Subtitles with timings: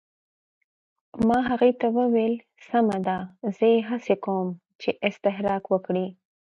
[1.27, 2.33] ما هغې ته وویل:
[2.67, 3.17] سمه ده،
[3.55, 4.47] زه یې هڅه کوم
[4.81, 6.07] چې استراحت وکړي.